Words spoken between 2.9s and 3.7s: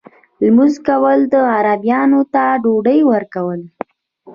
ورکول.